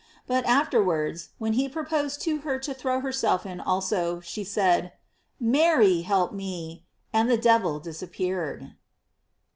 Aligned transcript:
But 0.25 0.45
after 0.47 0.83
wards, 0.83 1.29
when 1.37 1.53
he 1.53 1.69
proposed 1.69 2.23
to 2.23 2.39
her 2.39 2.57
to 2.57 2.73
throw 2.73 3.01
herself 3.01 3.45
in 3.45 3.59
also, 3.59 4.19
she 4.19 4.43
said: 4.43 4.93
"Mary, 5.39 6.01
help 6.01 6.33
me," 6.33 6.87
and 7.13 7.29
the 7.29 7.37
dev 7.37 7.61
il 7.65 7.79
disappeared. 7.79 8.73